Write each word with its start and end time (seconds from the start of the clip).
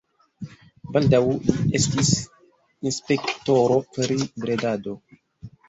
Baldaŭ 0.95 1.19
li 1.35 1.57
estis 1.81 2.09
inspektoro 2.93 3.79
pri 4.01 4.21
bredado. 4.43 4.99